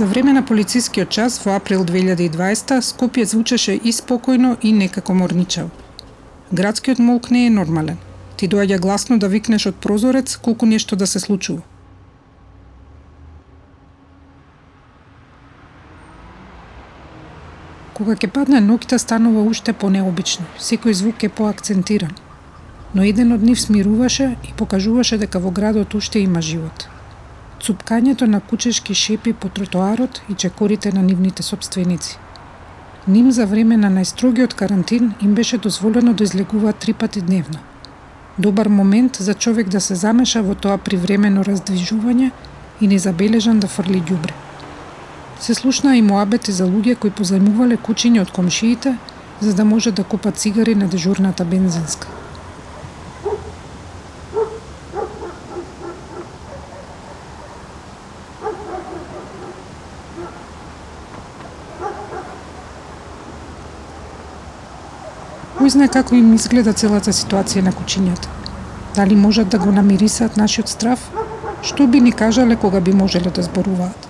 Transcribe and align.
За 0.00 0.06
време 0.06 0.32
на 0.32 0.42
полицискиот 0.46 1.08
час 1.08 1.34
во 1.44 1.58
април 1.60 1.82
2020 1.84 2.78
Скопје 2.80 3.24
звучеше 3.28 3.74
и 3.76 3.90
спокојно 3.92 4.56
и 4.62 4.72
некако 4.72 5.12
морничав. 5.12 5.66
Градскиот 6.52 6.98
молк 6.98 7.30
не 7.30 7.42
е 7.46 7.50
нормален. 7.50 7.98
Ти 8.36 8.48
доаѓа 8.48 8.78
гласно 8.80 9.18
да 9.18 9.28
викнеш 9.28 9.66
од 9.66 9.76
прозорец 9.76 10.36
колку 10.36 10.66
нешто 10.66 10.96
да 10.96 11.06
се 11.06 11.20
случува. 11.20 11.60
Кога 17.92 18.16
ќе 18.16 18.30
падне 18.32 18.62
ноќта 18.64 18.96
станува 18.96 19.42
уште 19.44 19.74
понеобично, 19.76 20.46
секој 20.56 20.96
звук 20.96 21.28
е 21.28 21.28
поакцентиран. 21.28 22.16
Но 22.94 23.04
еден 23.04 23.36
од 23.36 23.44
нив 23.44 23.60
смируваше 23.60 24.30
и 24.48 24.56
покажуваше 24.56 25.20
дека 25.20 25.44
во 25.44 25.52
градот 25.52 25.94
уште 25.94 26.24
има 26.24 26.40
живот. 26.40 26.88
Цупкањето 27.60 28.26
на 28.26 28.40
кучешки 28.40 28.94
шепи 28.94 29.32
по 29.32 29.48
тротоарот 29.48 30.22
и 30.30 30.34
чекорите 30.34 30.92
на 30.92 31.02
нивните 31.02 31.42
собственици. 31.42 32.18
Ним 33.08 33.32
за 33.32 33.46
време 33.46 33.76
на 33.76 33.90
најстрогиот 33.90 34.54
карантин 34.54 35.12
им 35.22 35.34
беше 35.34 35.58
дозволено 35.58 36.14
да 36.14 36.24
излегуваат 36.24 36.76
три 36.76 36.92
пати 36.92 37.20
дневно. 37.20 37.58
Добар 38.38 38.66
момент 38.66 39.16
за 39.16 39.34
човек 39.34 39.68
да 39.68 39.80
се 39.80 39.94
замеша 39.94 40.42
во 40.42 40.54
тоа 40.54 40.78
привремено 40.78 41.44
раздвижување 41.44 42.30
и 42.80 42.88
незабележан 42.88 43.60
да 43.60 43.68
фрли 43.68 44.00
ѓубре. 44.00 44.32
Се 45.40 45.54
слушнаа 45.54 45.96
и 45.96 46.02
моабети 46.02 46.52
за 46.52 46.64
луѓе 46.64 46.96
кои 46.96 47.10
позајмувале 47.10 47.76
кучиња 47.76 48.22
од 48.22 48.32
комшиите 48.32 48.96
за 49.40 49.54
да 49.54 49.64
може 49.64 49.92
да 49.92 50.04
купат 50.04 50.36
цигари 50.36 50.74
на 50.74 50.88
дежурната 50.88 51.44
бензинска. 51.44 52.08
Кој 65.60 65.68
знае 65.68 65.90
како 65.92 66.14
им 66.16 66.30
изгледа 66.32 66.72
целата 66.72 67.12
ситуација 67.12 67.60
на 67.60 67.70
кучињата? 67.76 68.30
Дали 68.96 69.16
можат 69.22 69.50
да 69.52 69.58
го 69.60 69.72
намирисаат 69.76 70.38
нашиот 70.40 70.70
страв? 70.72 71.02
Што 71.60 71.84
би 71.86 72.00
ни 72.00 72.12
кажале 72.16 72.56
кога 72.56 72.80
би 72.80 72.94
можеле 72.96 73.28
да 73.28 73.42
зборуваат? 73.44 74.06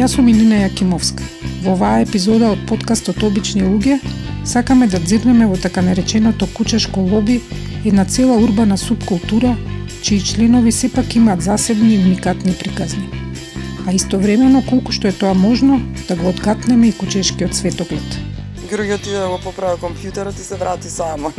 Јас 0.00 0.16
сум 0.16 0.30
Илина 0.32 0.62
Јакимовска. 0.62 1.26
Во 1.66 1.74
оваа 1.74 1.98
епизода 2.06 2.54
од 2.54 2.62
подкастот 2.70 3.20
Обични 3.28 3.60
луѓе 3.60 3.98
сакаме 4.54 4.88
да 4.88 4.96
дзирнеме 5.04 5.50
во 5.52 5.60
така 5.60 5.84
нареченото 5.84 6.48
кучешко 6.56 7.04
лоби, 7.04 7.42
една 7.84 8.08
цела 8.08 8.40
урбана 8.40 8.80
субкултура 8.80 9.52
чии 10.02 10.20
членови 10.20 10.72
сепак 10.72 11.14
имаат 11.14 11.42
засебни 11.42 11.94
и 11.94 11.98
уникатни 11.98 12.54
приказни. 12.54 13.08
А 13.86 13.92
истовремено 13.92 14.62
колку 14.62 14.92
што 14.92 15.08
е 15.08 15.12
тоа 15.12 15.34
можно 15.34 15.80
да 16.08 16.16
го 16.16 16.28
откатнеме 16.28 16.88
и 16.88 16.92
кучешкиот 16.92 17.54
светоглед. 17.54 18.18
Георги 18.68 18.92
отиде 18.92 19.18
да 19.18 19.28
го 19.28 19.38
поправи 19.42 19.80
компјутерот 19.80 20.40
и 20.40 20.44
се 20.44 20.56
врати 20.56 20.90
само. 20.90 21.32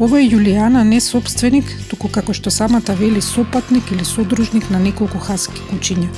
Ова 0.00 0.20
е 0.20 0.28
Јулијана 0.28 0.82
не 0.88 1.00
собственик, 1.00 1.68
туку 1.90 2.08
како 2.08 2.32
што 2.32 2.50
самата 2.50 2.94
вели 2.96 3.20
сопатник 3.20 3.92
или 3.92 4.04
содружник 4.04 4.70
на 4.70 4.80
неколку 4.80 5.18
хаски 5.18 5.60
кучиња. 5.70 6.08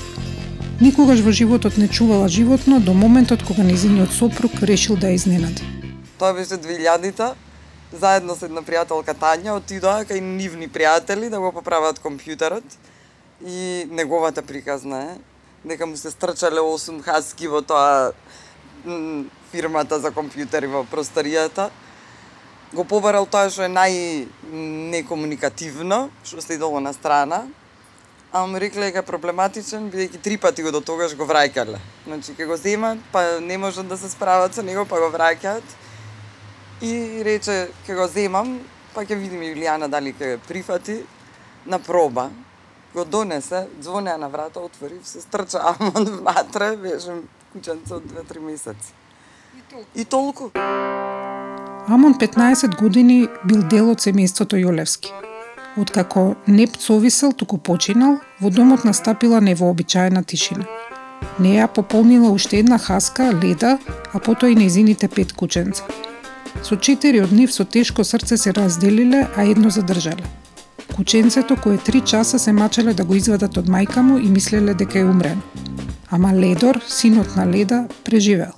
Никогаш 0.80 1.20
во 1.20 1.32
животот 1.32 1.76
не 1.76 1.88
чувала 1.88 2.28
животно 2.28 2.80
до 2.80 2.94
моментот 2.94 3.42
кога 3.42 3.62
незиниот 3.62 4.12
сопруг 4.12 4.62
решил 4.62 4.96
да 4.96 5.10
ја 5.10 5.18
изненади. 5.18 5.62
Тоа 6.18 6.32
беше 6.34 6.54
2000-та 6.54 7.34
заедно 8.00 8.34
со 8.34 8.46
една 8.46 8.62
пријателка 8.64 9.14
Тања 9.14 9.54
отидоа 9.58 10.04
кај 10.08 10.20
нивни 10.20 10.68
пријатели 10.68 11.30
да 11.30 11.40
го 11.40 11.52
поправат 11.52 12.00
компјутерот 12.02 12.76
и 13.44 13.86
неговата 13.90 14.42
приказна 14.42 15.02
е 15.02 15.14
дека 15.64 15.86
му 15.86 15.96
се 15.96 16.10
стрчале 16.10 16.60
8 16.60 17.02
хаски 17.02 17.48
во 17.48 17.62
тоа 17.62 18.12
фирмата 19.52 19.98
за 20.00 20.12
компјутери 20.12 20.68
во 20.68 20.84
просторијата. 20.84 21.70
Го 22.74 22.84
побарал 22.84 23.26
тоа 23.26 23.48
што 23.48 23.64
е 23.64 23.70
нај 23.72 24.26
некомуникативно, 24.92 26.10
што 26.24 26.42
идоло 26.52 26.80
на 26.80 26.92
страна, 26.92 27.44
а 28.32 28.44
му 28.46 28.58
рекле 28.58 28.90
дека 28.90 29.04
проблематичен, 29.06 29.88
бидејќи 29.92 30.20
три 30.20 30.36
пати 30.36 30.62
го 30.62 30.74
до 30.74 30.80
тогаш 30.82 31.14
го 31.14 31.24
враќале. 31.24 31.78
Значи, 32.04 32.34
ке 32.34 32.46
го 32.46 32.56
земат, 32.56 32.98
па 33.12 33.40
не 33.40 33.56
можат 33.58 33.88
да 33.88 33.96
се 33.96 34.10
справат 34.10 34.54
со 34.54 34.62
него, 34.62 34.84
па 34.84 34.98
го 34.98 35.08
враќаат 35.14 35.62
и 36.84 37.24
рече 37.24 37.68
ќе 37.86 37.96
го 37.96 38.06
земам, 38.08 38.58
па 38.94 39.04
ќе 39.04 39.16
видиме 39.16 39.48
Јулијана 39.52 39.88
дали 39.88 40.12
ќе 40.12 40.36
прифати 40.48 41.00
на 41.66 41.78
проба. 41.78 42.28
Го 42.94 43.04
донесе, 43.04 43.66
звонеа 43.82 44.18
на 44.18 44.28
врата, 44.28 44.60
отвори, 44.60 45.00
се 45.02 45.20
стрча 45.20 45.58
Амон 45.72 46.04
внатре, 46.20 46.76
беше 46.76 47.16
кученце 47.52 47.94
од 47.94 48.04
2-3 48.12 48.40
месеци. 48.40 48.92
И 49.94 50.04
толку. 50.04 50.50
Амон 51.88 52.14
15 52.14 52.78
години 52.78 53.28
бил 53.44 53.64
дел 53.66 53.90
од 53.90 54.04
семејството 54.04 54.60
Јолевски. 54.60 55.10
Откако 55.76 56.36
не 56.46 56.66
пцовисел, 56.66 57.32
туку 57.32 57.58
починал, 57.58 58.20
во 58.40 58.50
домот 58.50 58.84
настапила 58.84 59.40
невообичаена 59.40 60.22
тишина. 60.22 60.68
Неја 61.40 61.66
пополнила 61.66 62.30
уште 62.30 62.60
една 62.62 62.78
хаска, 62.78 63.32
леда, 63.32 63.78
а 64.12 64.20
потоа 64.20 64.50
и 64.50 64.54
незините 64.54 65.08
пет 65.08 65.32
кученца. 65.32 65.82
Со 66.62 66.76
четири 66.76 67.20
од 67.20 67.32
нив 67.32 67.52
со 67.52 67.64
тешко 67.64 68.04
срце 68.04 68.36
се 68.36 68.52
разделиле, 68.52 69.26
а 69.36 69.44
едно 69.44 69.70
задржале. 69.70 70.24
Кученцето 70.96 71.56
кое 71.56 71.78
три 71.78 72.00
часа 72.00 72.38
се 72.38 72.52
мачеле 72.52 72.94
да 72.94 73.04
го 73.04 73.14
извадат 73.14 73.56
од 73.56 73.66
мајка 73.66 74.00
му 74.00 74.18
и 74.18 74.28
мислеле 74.30 74.74
дека 74.74 74.98
е 74.98 75.04
умрен. 75.04 75.42
Ама 76.10 76.30
Ледор, 76.32 76.80
синот 76.88 77.36
на 77.36 77.46
Леда, 77.46 77.88
преживел. 78.04 78.52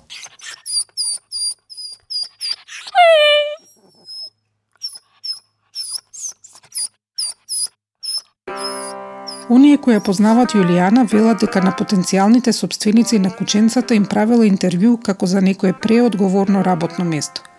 Оние 9.48 9.78
кои 9.78 9.94
ја 9.94 10.04
познават 10.04 10.52
Јулијана 10.58 11.06
велат 11.08 11.40
дека 11.40 11.62
на 11.64 11.72
потенцијалните 11.72 12.52
собственици 12.52 13.18
на 13.18 13.30
кученцата 13.30 13.94
им 13.94 14.04
правила 14.04 14.44
интервју 14.44 14.96
како 15.02 15.26
за 15.26 15.40
некое 15.40 15.72
преодговорно 15.72 16.64
работно 16.64 17.04
место– 17.04 17.42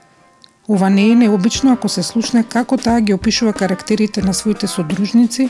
Ова 0.69 0.89
не 0.89 1.11
е 1.11 1.15
необично 1.15 1.73
ако 1.73 1.89
се 1.89 2.03
слушне 2.03 2.43
како 2.43 2.75
таа 2.77 2.99
ги 3.01 3.13
опишува 3.15 3.53
карактерите 3.53 4.21
на 4.21 4.33
своите 4.33 4.67
содружници, 4.67 5.45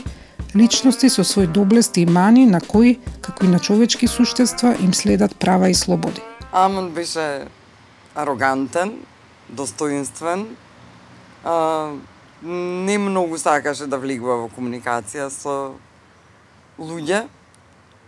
личности 0.54 1.08
со 1.10 1.24
свој 1.26 1.48
доблести 1.50 2.04
и 2.04 2.06
мани 2.06 2.44
на 2.46 2.60
кои, 2.60 3.00
како 3.20 3.44
и 3.44 3.48
на 3.50 3.58
човечки 3.58 4.06
суштества, 4.06 4.76
им 4.78 4.94
следат 4.94 5.34
права 5.36 5.70
и 5.70 5.74
слободи. 5.74 6.22
Амон 6.52 6.90
беше 6.94 7.48
арогантен, 8.14 8.92
достоинствен, 9.48 10.46
а, 11.44 11.90
не 12.42 12.98
многу 12.98 13.38
сакаше 13.38 13.90
да 13.90 13.98
влегува 13.98 14.36
во 14.44 14.48
комуникација 14.54 15.26
со 15.34 15.74
луѓе, 16.78 17.24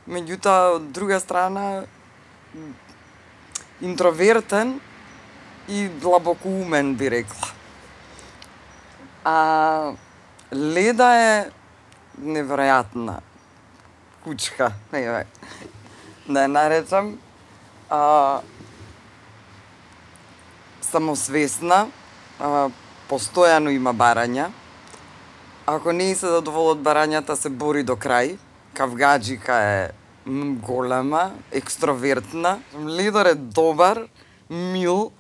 меѓутоа 0.06 0.76
од 0.78 0.86
друга 0.94 1.18
страна 1.18 1.82
интровертен 3.82 4.78
и 5.70 5.88
длабоко 5.88 6.48
умен 6.48 6.94
би 6.94 7.10
рекла. 7.10 7.48
А 9.24 9.92
Леда 10.52 11.08
е 11.14 11.50
неверојатна 12.18 13.20
кучка, 14.24 14.72
не 14.92 15.04
да 16.28 16.42
ја 16.46 16.50
наречам. 16.50 17.12
А, 17.90 18.40
самосвесна, 20.82 21.86
а, 22.38 22.68
постојано 23.10 23.70
има 23.74 23.94
барања. 23.94 24.50
Ако 25.66 25.92
не 25.92 26.14
се 26.14 26.30
задоволот 26.34 26.82
барањата, 26.82 27.34
се 27.38 27.50
бори 27.50 27.82
до 27.86 27.94
крај. 27.94 28.38
Кавгаджика 28.74 29.54
е 29.54 29.90
голема, 30.62 31.30
екстровертна. 31.52 32.58
Лидер 32.74 33.26
е 33.26 33.34
добар, 33.34 34.06
мил, 34.50 35.10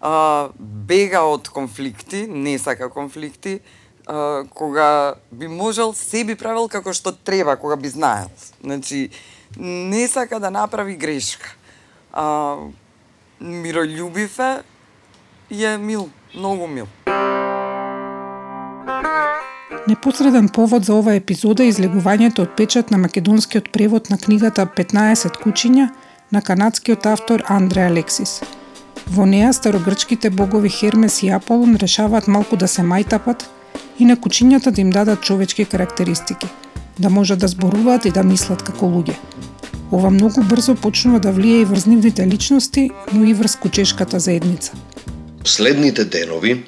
а, 0.00 0.48
бега 0.58 1.22
од 1.26 1.48
конфликти, 1.48 2.26
не 2.28 2.58
сака 2.58 2.88
конфликти, 2.88 3.60
а, 4.06 4.44
кога 4.54 5.14
би 5.32 5.48
можел, 5.48 5.92
се 5.92 6.24
би 6.24 6.34
правил 6.34 6.68
како 6.68 6.92
што 6.92 7.12
треба, 7.12 7.56
кога 7.56 7.76
би 7.76 7.88
знаел. 7.88 8.30
Значи, 8.62 9.10
не 9.56 10.08
сака 10.08 10.40
да 10.40 10.50
направи 10.50 10.96
грешка. 10.96 11.54
А, 12.12 12.56
миролюбив 13.40 14.38
е 14.38 14.62
и 15.50 15.64
е 15.64 15.78
мил, 15.78 16.08
многу 16.34 16.66
мил. 16.66 16.86
Непосреден 19.88 20.48
повод 20.48 20.84
за 20.84 20.94
ова 20.94 21.14
епизода 21.14 21.64
е 21.64 21.72
излегувањето 21.72 22.44
од 22.44 22.56
печат 22.56 22.90
на 22.90 22.98
македонскиот 22.98 23.72
превод 23.72 24.10
на 24.10 24.18
книгата 24.18 24.66
15 24.66 25.40
кучиња 25.40 25.88
на 26.32 26.42
канадскиот 26.42 27.06
автор 27.06 27.42
Андре 27.48 27.88
Алексис– 27.88 28.42
Во 29.10 29.24
неа 29.26 29.52
старогрчките 29.52 30.30
богови 30.30 30.68
Хермес 30.68 31.22
и 31.22 31.28
Аполон 31.28 31.76
решаваат 31.76 32.26
малку 32.28 32.56
да 32.56 32.68
се 32.68 32.82
мајтапат 32.84 33.46
и 33.98 34.04
на 34.04 34.16
кучињата 34.16 34.70
да 34.70 34.80
им 34.80 34.90
дадат 34.90 35.22
човечки 35.22 35.64
карактеристики, 35.64 36.46
да 36.98 37.10
можат 37.10 37.38
да 37.38 37.48
зборуваат 37.48 38.04
и 38.04 38.10
да 38.10 38.22
мислат 38.22 38.62
како 38.62 38.86
луѓе. 38.86 39.16
Ова 39.92 40.10
многу 40.10 40.42
брзо 40.44 40.74
почнува 40.74 41.20
да 41.24 41.32
влие 41.32 41.60
и 41.60 41.64
врз 41.64 41.86
нивните 41.86 42.26
личности, 42.26 42.90
но 43.12 43.24
и 43.24 43.34
врз 43.34 43.56
кучешката 43.56 44.20
заедница. 44.20 44.72
Следните 45.44 46.04
денови 46.04 46.64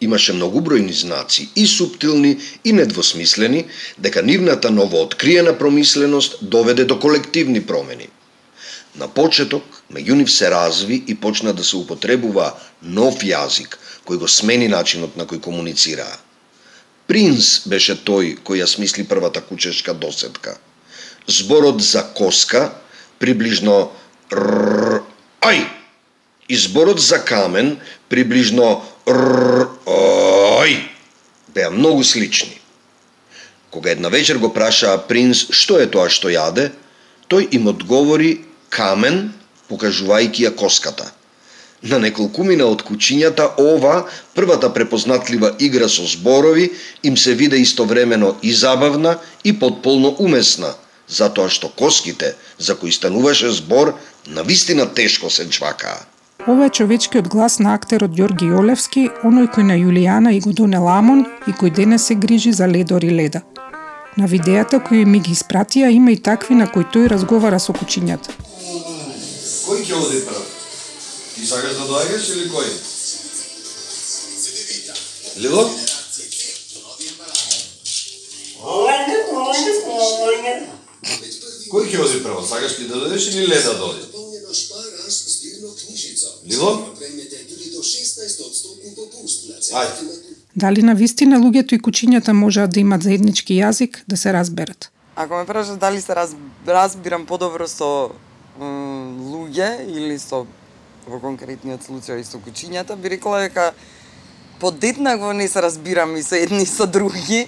имаше 0.00 0.32
многу 0.32 0.60
бројни 0.60 0.92
знаци, 0.92 1.48
и 1.56 1.66
суптилни 1.66 2.38
и 2.64 2.72
недвосмислени, 2.72 3.64
дека 3.98 4.22
нивната 4.22 4.70
новооткриена 4.70 5.58
промисленост 5.58 6.38
доведе 6.42 6.84
до 6.84 6.98
колективни 6.98 7.62
промени. 7.66 8.08
На 8.98 9.08
почеток, 9.08 9.77
меѓу 9.92 10.20
нив 10.20 10.30
се 10.30 10.50
разви 10.50 11.02
и 11.06 11.14
почна 11.14 11.52
да 11.52 11.64
се 11.64 11.76
употребува 11.76 12.54
нов 12.82 13.24
јазик, 13.24 13.78
кој 14.04 14.18
го 14.18 14.28
смени 14.28 14.68
начинот 14.68 15.16
на 15.16 15.24
кој 15.24 15.40
комуницираа. 15.40 16.16
Принц 17.06 17.66
беше 17.66 17.96
тој 17.96 18.38
кој 18.44 18.64
ја 18.64 18.66
смисли 18.66 19.04
првата 19.04 19.40
кучешка 19.40 19.94
досетка– 19.94 20.58
зборот 21.28 21.80
за 21.80 22.02
коска, 22.14 22.72
приближно 23.18 23.92
р, 24.32 25.02
ај, 25.44 25.66
и 26.48 26.56
зборот 26.56 27.00
за 27.00 27.20
камен, 27.24 27.76
приближно 28.08 28.82
р, 29.06 29.68
ај, 29.86 30.88
беа 31.54 31.70
многу 31.70 32.04
слични. 32.04 32.60
Кога 33.70 33.90
една 33.90 34.08
вечер 34.08 34.38
го 34.38 34.48
прашаа 34.48 34.96
принц 35.08 35.52
што 35.52 35.76
е 35.78 35.86
тоа 35.86 36.08
што 36.08 36.32
јаде, 36.32 36.72
тој 37.28 37.52
им 37.52 37.68
одговори 37.68 38.40
камен, 38.72 39.36
покажувајќи 39.70 40.48
ја 40.48 40.54
коската. 40.56 41.12
На 41.82 41.98
неколкумина 42.02 42.66
од 42.66 42.82
кучињата 42.82 43.52
ова, 43.58 44.08
првата 44.34 44.72
препознатлива 44.74 45.54
игра 45.58 45.88
со 45.88 46.06
зборови, 46.06 46.72
им 47.02 47.16
се 47.16 47.34
виде 47.34 47.56
истовремено 47.56 48.34
и 48.42 48.52
забавна 48.52 49.18
и 49.44 49.58
подполно 49.58 50.16
умесна– 50.18 50.74
затоа 51.08 51.48
што 51.48 51.68
коските, 51.68 52.34
за 52.58 52.76
кои 52.76 52.92
стануваше 52.92 53.50
збор, 53.50 53.94
на 54.26 54.42
вистина 54.42 54.86
тешко 54.86 55.30
се 55.30 55.48
чвакаа. 55.50 56.04
Ова 56.48 56.66
е 56.66 56.70
човечкиот 56.70 57.28
глас 57.28 57.58
на 57.58 57.74
актерот 57.74 58.12
Ѓорги 58.14 58.52
Јолевски, 58.52 59.08
оној 59.24 59.48
кој 59.52 59.64
на 59.68 59.76
Јулијана 59.76 60.32
и 60.36 60.40
го 60.40 60.52
доне 60.52 60.78
ламон 60.78 61.26
и 61.48 61.52
кој 61.52 61.74
денес 61.74 62.06
се 62.06 62.14
грижи 62.14 62.52
за 62.52 62.68
Ледор 62.68 63.02
и 63.02 63.10
Леда. 63.10 63.42
На 64.16 64.26
видеата 64.26 64.80
кои 64.80 65.04
ми 65.04 65.20
ги 65.20 65.34
испратија 65.34 65.90
има 65.90 66.12
и 66.12 66.16
такви 66.16 66.54
на 66.54 66.70
кои 66.70 66.84
тој 66.84 67.08
разговара 67.08 67.58
со 67.58 67.72
кучињата. 67.72 68.30
Кој 69.48 69.80
ќе 69.86 69.94
оди 69.96 70.20
прв? 70.28 70.42
Ти 71.34 71.46
сакаш 71.46 71.76
да 71.78 71.84
доаѓаш 71.88 72.24
или 72.34 72.48
кој? 72.52 72.68
Лило? 75.44 75.62
Кој 81.72 81.84
ќе 81.88 81.98
оди 82.04 82.20
прво? 82.24 82.44
Сакаш 82.44 82.76
ти 82.76 82.88
да 82.88 83.00
додеш 83.00 83.28
или 83.32 83.46
Леда 83.48 83.74
да 83.78 83.84
оди? 83.84 84.04
Лило? 86.48 86.72
Ајде. 89.72 90.12
Дали 90.56 90.82
на 90.82 90.94
вистина 90.94 91.38
луѓето 91.40 91.76
и 91.76 91.80
кучињата 91.80 92.32
можеат 92.32 92.72
да 92.74 92.80
имат 92.80 93.02
заеднички 93.02 93.54
јазик, 93.54 94.02
да 94.08 94.16
се 94.16 94.32
разберат? 94.32 94.90
Ако 95.16 95.36
ме 95.36 95.46
прашаш 95.46 95.78
дали 95.78 96.00
се 96.00 96.14
раз, 96.14 96.34
разбирам 96.66 97.26
подобро 97.26 97.68
со 97.68 98.10
луѓе 99.28 99.86
или 99.86 100.16
со 100.18 100.46
во 101.08 101.20
конкретниот 101.20 101.84
случај 101.84 102.24
со 102.24 102.40
кучињата, 102.40 102.96
би 102.96 103.14
рекла 103.16 103.44
дека 103.46 103.70
подетнакво 104.60 105.32
не 105.32 105.48
се 105.48 105.62
разбирам 105.62 106.16
и 106.16 106.22
со 106.22 106.36
едни 106.36 106.62
и 106.62 106.66
со 106.66 106.86
други, 106.86 107.46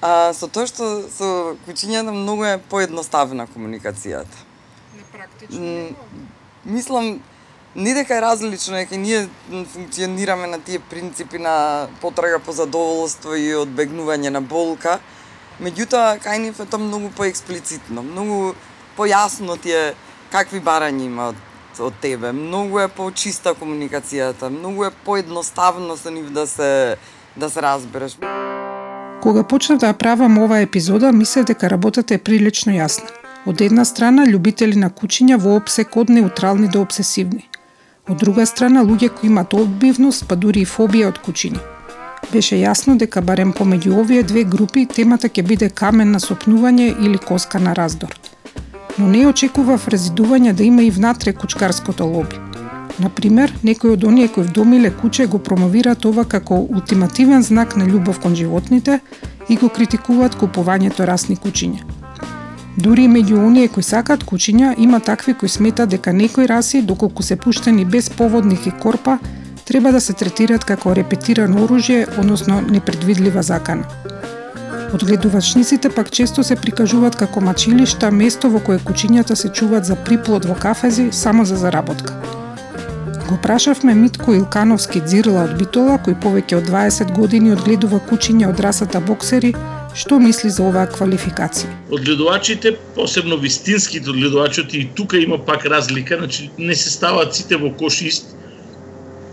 А, 0.00 0.32
со 0.32 0.48
тоа 0.48 0.64
што 0.64 0.86
со 1.12 1.26
кучињата 1.66 2.12
многу 2.14 2.46
е 2.48 2.60
поедноставна 2.72 3.44
комуникацијата. 3.52 4.46
Непрактично. 4.96 5.90
Мислам, 6.64 7.20
не 7.74 7.92
дека 7.94 8.16
е 8.16 8.22
различно, 8.24 8.80
дека 8.80 8.96
ние 8.96 9.28
функционираме 9.74 10.46
на 10.46 10.60
тие 10.60 10.78
принципи 10.78 11.38
на 11.38 11.88
потрага 12.00 12.38
по 12.38 12.52
задоволство 12.52 13.36
и 13.36 13.52
одбегнување 13.60 14.32
на 14.32 14.40
болка, 14.40 14.98
меѓутоа 15.60 16.16
кај 16.24 16.38
нив 16.48 16.64
е 16.64 16.66
тоа 16.66 16.80
многу 16.80 17.12
поексплицитно, 17.12 18.00
многу 18.00 18.54
појасно 18.96 19.60
ти 19.60 19.76
е 19.76 19.84
какви 20.30 20.60
барања 20.60 21.04
има 21.04 21.30
од, 21.32 21.36
од 21.78 21.94
тебе, 22.00 22.32
многу 22.32 22.80
е 22.80 22.88
почиста 22.88 23.54
комуникацијата, 23.54 24.50
многу 24.50 24.84
е 24.84 24.90
поедноставно 25.04 25.96
со 25.96 26.10
нив 26.10 26.30
да 26.30 26.46
се 26.46 26.96
да 27.36 27.50
се 27.50 27.62
разбереш. 27.62 28.16
Кога 29.22 29.42
почнав 29.44 29.78
да 29.78 29.90
ја 29.92 29.96
правам 29.96 30.38
оваа 30.38 30.62
епизода, 30.64 31.12
мислев 31.12 31.44
дека 31.46 31.70
работата 31.70 32.14
е 32.14 32.18
прилично 32.18 32.72
јасна. 32.72 33.10
Од 33.46 33.60
една 33.60 33.84
страна, 33.84 34.24
љубители 34.26 34.76
на 34.76 34.90
кучиња 34.90 35.36
во 35.40 35.56
обсек 35.56 35.96
од 35.96 36.10
неутрални 36.10 36.68
до 36.68 36.80
обсесивни. 36.80 37.46
Од 38.08 38.18
друга 38.18 38.46
страна, 38.46 38.84
луѓе 38.84 39.08
кои 39.08 39.28
имат 39.28 39.54
одбивност, 39.54 40.26
па 40.28 40.36
дури 40.36 40.64
и 40.64 40.68
фобија 40.68 41.12
од 41.12 41.20
кучиња. 41.26 41.60
Беше 42.32 42.56
јасно 42.56 42.96
дека 42.96 43.20
барем 43.20 43.52
помеѓу 43.52 44.00
овие 44.00 44.22
две 44.22 44.44
групи 44.44 44.86
темата 44.86 45.28
ќе 45.28 45.42
биде 45.42 45.70
камен 45.70 46.10
на 46.10 46.20
сопнување 46.20 46.90
или 47.04 47.18
коска 47.18 47.58
на 47.58 47.74
раздор. 47.74 48.16
Но 49.00 49.08
не 49.08 49.22
очекував 49.26 49.86
резидување 49.88 50.52
да 50.52 50.64
има 50.64 50.82
и 50.84 50.90
внатре 50.90 51.32
кучкарското 51.32 52.04
лоби. 52.04 52.36
Например, 53.00 53.52
некои 53.64 53.94
од 53.94 54.04
оние 54.04 54.28
кои 54.28 54.44
вдомиле 54.44 54.90
куче 54.92 55.26
го 55.26 55.38
промовираат 55.38 56.04
ова 56.04 56.24
како 56.28 56.58
ултимативен 56.60 57.42
знак 57.42 57.76
на 57.80 57.86
љубов 57.88 58.20
кон 58.20 58.34
животните 58.36 59.00
и 59.48 59.56
го 59.56 59.68
критикуваат 59.68 60.36
купувањето 60.36 61.06
расни 61.08 61.36
кучиња. 61.36 61.80
Дури 62.76 63.08
и 63.08 63.08
меѓу 63.08 63.40
оние 63.46 63.68
кои 63.68 63.82
сакаат 63.82 64.24
кучиња, 64.24 64.74
има 64.78 65.00
такви 65.00 65.34
кои 65.34 65.48
сметат 65.48 65.88
дека 65.88 66.12
некои 66.12 66.48
раси, 66.48 66.82
доколку 66.82 67.22
се 67.22 67.36
пуштени 67.36 67.84
без 67.84 68.10
поводник 68.10 68.66
и 68.66 68.70
корпа, 68.70 69.18
треба 69.64 69.92
да 69.92 70.00
се 70.00 70.12
третираат 70.12 70.64
како 70.64 70.94
репетирано 70.94 71.66
оружје, 71.66 72.18
односно 72.20 72.60
непредвидлива 72.60 73.42
закана. 73.42 73.84
Одгледувачниците 74.94 75.90
пак 75.90 76.10
често 76.10 76.42
се 76.42 76.56
прикажуваат 76.56 77.14
како 77.16 77.40
мачилишта, 77.40 78.08
место 78.10 78.48
во 78.50 78.58
кое 78.58 78.80
кучињата 78.82 79.36
се 79.38 79.48
чуваат 79.54 79.86
за 79.86 79.94
приплод 79.94 80.48
во 80.50 80.56
кафези 80.58 81.10
само 81.14 81.44
за 81.44 81.56
заработка. 81.56 82.16
Го 83.28 83.38
прашавме 83.42 83.94
Митко 83.94 84.34
Илкановски 84.34 85.04
Дзирла 85.06 85.44
од 85.46 85.54
Битола, 85.60 86.00
кој 86.02 86.18
повеќе 86.24 86.58
од 86.58 86.66
20 86.66 87.14
години 87.14 87.52
одгледува 87.54 88.00
кучиња 88.10 88.50
од 88.50 88.64
расата 88.66 88.98
боксери, 89.00 89.52
што 89.94 90.18
мисли 90.18 90.50
за 90.50 90.66
оваа 90.66 90.90
квалификација? 90.90 91.70
Одгледувачите, 91.94 92.74
посебно 92.98 93.38
вистинските 93.38 94.10
одгледувачите, 94.10 94.76
и 94.78 94.88
тука 94.94 95.22
има 95.22 95.38
пак 95.38 95.66
разлика, 95.66 96.18
значи 96.18 96.50
не 96.58 96.74
се 96.74 96.90
ставаат 96.90 97.34
сите 97.34 97.56
во 97.56 97.70
кош 97.70 98.02
ист. 98.02 98.34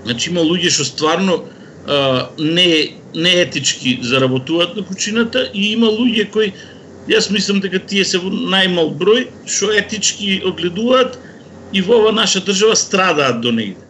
Значи 0.06 0.30
има 0.30 0.46
луѓе 0.46 0.70
што 0.70 0.86
стварно 0.86 1.42
не 2.40 2.94
не 3.16 3.32
етички 3.42 4.00
заработуваат 4.02 4.76
на 4.76 4.84
кучината 4.86 5.50
и 5.54 5.72
има 5.72 5.88
луѓе 5.88 6.30
кои 6.32 6.52
јас 7.08 7.32
мислам 7.32 7.60
дека 7.64 7.80
тие 7.80 8.04
се 8.06 8.20
во 8.20 8.30
најмал 8.30 8.92
број 9.00 9.28
што 9.46 9.72
етички 9.72 10.42
одгледуваат 10.46 11.18
и 11.74 11.82
во 11.82 12.02
ова 12.02 12.12
наша 12.12 12.44
држава 12.44 12.76
страдаат 12.76 13.42
до 13.42 13.52
негде. 13.52 13.82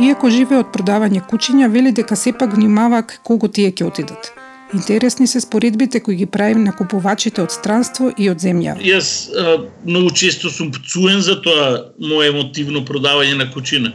Иако 0.00 0.30
живее 0.30 0.60
од 0.60 0.72
продавање 0.72 1.22
кучиња, 1.24 1.70
вели 1.72 1.92
дека 1.92 2.16
сепак 2.16 2.54
внимава 2.54 3.02
кого 3.24 3.48
тие 3.48 3.72
ќе 3.72 3.86
отидат. 3.86 4.32
Интересни 4.74 5.26
се 5.26 5.40
споредбите 5.40 6.00
кои 6.00 6.16
ги 6.16 6.26
правим 6.26 6.64
на 6.64 6.72
купувачите 6.72 7.42
од 7.42 7.52
странство 7.54 8.10
и 8.18 8.26
од 8.30 8.42
земја. 8.42 8.74
Јас 8.82 9.30
а, 9.30 9.58
многу 9.86 10.10
често 10.10 10.50
сум 10.50 10.72
пцуен 10.74 11.22
за 11.22 11.38
тоа 11.42 11.94
моје 12.02 12.32
емотивно 12.34 12.82
продавање 12.84 13.38
на 13.38 13.46
кучина. 13.52 13.92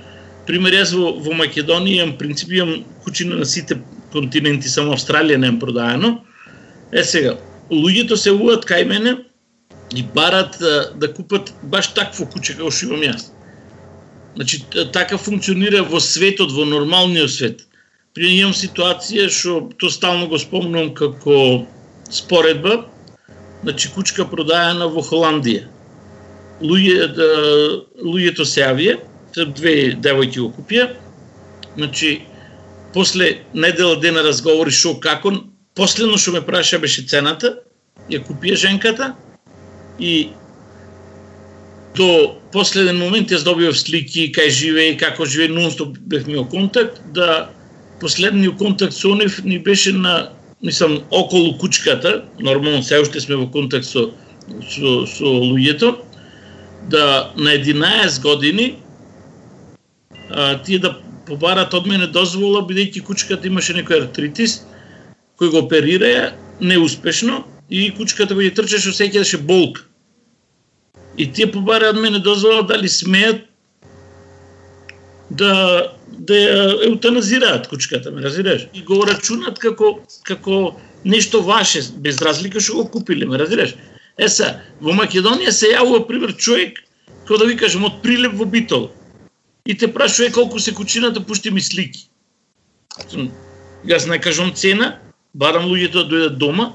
Пример, 0.48 0.74
јас 0.80 0.96
во, 0.96 1.12
во 1.20 1.36
Македонија 1.36 2.06
имам 2.08 2.16
принцип 2.18 2.56
имам 2.56 2.82
кучина 3.04 3.36
на 3.36 3.46
сите 3.46 3.80
континенти, 4.12 4.70
само 4.70 4.96
Австралија 4.96 5.38
не 5.38 5.52
продаено. 5.60 6.20
Е 6.92 7.04
сега, 7.04 7.38
луѓето 7.72 8.16
се 8.16 8.34
уват 8.36 8.66
кај 8.68 8.86
мене 8.88 9.16
и 9.96 10.04
барат 10.04 10.58
да, 10.60 10.92
да 10.96 11.14
купат 11.14 11.54
баш 11.64 11.94
такво 11.96 12.28
куче 12.30 12.56
како 12.58 12.72
што 12.72 12.92
имам 12.92 13.06
јас. 13.08 13.30
Значи, 14.36 14.64
така 14.94 15.18
функционира 15.18 15.84
во 15.84 16.00
светот, 16.00 16.52
во 16.52 16.66
нормалниот 16.66 17.32
свет. 17.32 17.66
При 18.16 18.32
имам 18.38 18.54
ситуација 18.56 19.28
што 19.32 19.70
то 19.80 19.90
стално 19.90 20.28
го 20.28 20.40
спомнувам 20.40 20.94
како 20.96 21.66
споредба, 22.12 22.86
значи 23.64 23.92
кучка 23.96 24.26
продаена 24.28 24.88
во 24.92 25.04
Холандија. 25.04 25.68
Луѓе, 26.62 27.08
да, 27.16 27.30
луѓето 28.04 28.46
се 28.46 28.62
јавија, 28.62 29.00
две 29.56 29.96
девојки 29.96 30.44
го 30.44 30.52
купија, 30.58 30.92
значи, 31.78 32.22
после 32.94 33.44
недела 33.54 34.00
дена 34.00 34.24
разговори 34.24 34.72
шо 34.72 34.96
како, 35.00 35.34
последно 35.76 36.18
што 36.18 36.36
ме 36.36 36.42
праша 36.46 36.80
беше 36.80 37.06
цената, 37.08 37.58
ја 38.10 38.22
купија 38.26 38.56
женката 38.56 39.14
и 40.00 40.32
до 41.96 42.38
последен 42.52 42.98
момент 43.00 43.32
јас 43.32 43.44
добивав 43.44 43.78
слики 43.78 44.32
кај 44.36 44.50
живее, 44.50 44.98
како 44.98 45.26
живее, 45.26 45.52
нонстоп 45.52 45.98
бевме 46.08 46.40
во 46.40 46.46
контакт, 46.46 47.02
да 47.14 47.50
последниот 48.02 48.58
контакт 48.58 48.94
со 48.94 49.16
нив 49.16 49.44
ни 49.44 49.60
беше 49.60 49.94
на 49.94 50.32
мислам 50.64 51.02
околу 51.12 51.58
кучката, 51.58 52.24
нормално 52.40 52.84
се 52.84 53.00
уште 53.00 53.20
сме 53.20 53.36
во 53.36 53.48
контакт 53.52 53.86
со 53.86 54.12
со, 54.68 55.06
со 55.08 55.26
луѓето, 55.26 55.96
да 56.90 57.32
на 57.38 57.56
11 57.56 58.22
години 58.22 58.76
а, 60.30 60.58
тие 60.64 60.80
да 60.80 60.98
побарат 61.28 61.74
од 61.74 61.88
мене 61.88 62.08
дозвола 62.08 62.64
бидејќи 62.68 63.04
кучката 63.06 63.48
имаше 63.48 63.76
некој 63.78 64.06
артритис 64.06 64.62
кој 65.40 65.52
го 65.54 65.64
оперираја 65.66 66.32
неуспешно 66.62 67.44
и 67.70 67.90
кучката 67.98 68.36
кој 68.38 68.50
ја 68.50 68.58
трчеше 68.60 68.92
осеќаше 68.92 69.42
болка. 69.48 69.88
И 71.18 71.28
тие 71.28 71.48
побара 71.52 71.90
од 71.92 72.00
мене 72.00 72.20
дозвола 72.20 72.62
дали 72.68 72.90
смеат 72.90 73.48
да 75.30 75.52
да 76.12 76.36
ја 76.36 76.88
еутаназираат 76.88 77.68
кучката, 77.72 78.12
ме 78.12 78.22
разбираш? 78.22 78.68
И 78.74 78.84
го 78.84 79.02
рачунат 79.08 79.60
како 79.60 80.02
како 80.28 80.76
нешто 81.04 81.42
ваше, 81.42 81.82
без 81.98 82.22
разлика 82.22 82.60
што 82.60 82.82
го 82.82 82.86
купиле, 82.98 83.26
ме 83.26 83.40
разбираш? 83.40 83.74
Е 84.18 84.28
са, 84.30 84.60
во 84.82 84.94
Македонија 84.94 85.52
се 85.56 85.72
јавува 85.72 86.06
пример 86.08 86.36
човек 86.38 86.84
кој 87.28 87.40
да 87.40 87.48
ви 87.48 87.56
кажем 87.58 87.86
од 87.88 88.02
Прилеп 88.04 88.36
во 88.38 88.46
Битол. 88.46 88.90
И 89.66 89.78
те 89.78 89.94
прашува 89.94 90.32
колку 90.32 90.60
се 90.60 90.74
кучината, 90.74 91.22
пушти 91.22 91.52
ми 91.52 91.62
слики. 91.62 92.08
Јас 93.86 94.06
не 94.10 94.20
кажам 94.22 94.54
цена, 94.54 95.00
барам 95.34 95.66
луѓето 95.66 96.04
да 96.04 96.10
дојдат 96.10 96.38
дома, 96.38 96.74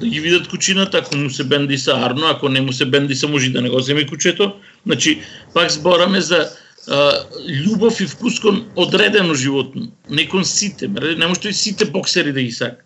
да 0.00 0.06
ги 0.06 0.20
видат 0.20 0.48
кучината, 0.48 0.98
ако 0.98 1.16
му 1.16 1.30
се 1.30 1.44
бенди 1.44 1.78
са 1.78 1.92
арно, 1.92 2.26
ако 2.26 2.48
не 2.48 2.60
му 2.60 2.72
се 2.72 2.86
бенди 2.86 3.14
са 3.14 3.28
може 3.28 3.50
да 3.50 3.62
не 3.62 3.70
го 3.70 3.80
земе 3.80 4.06
кучето. 4.06 4.52
Значи, 4.86 5.22
пак 5.54 5.70
збораме 5.70 6.20
за 6.20 6.48
а, 6.88 7.24
љубов 7.48 8.00
и 8.00 8.06
вкус 8.06 8.40
кон 8.40 8.66
одредено 8.76 9.34
животно, 9.34 9.88
не 10.10 10.28
кон 10.28 10.44
сите, 10.44 10.88
не 10.88 11.26
може 11.26 11.48
и 11.48 11.52
сите 11.52 11.84
боксери 11.84 12.32
да 12.32 12.42
ги 12.42 12.52
сака. 12.52 12.82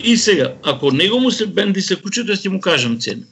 И 0.00 0.16
сега, 0.16 0.54
ако 0.62 0.90
него 0.90 1.20
му 1.20 1.30
се 1.30 1.46
бенди 1.46 1.82
се 1.82 1.96
кучето, 1.96 2.32
јас 2.32 2.42
ќе 2.42 2.48
му 2.48 2.60
кажам 2.60 2.98
цена. 3.00 3.22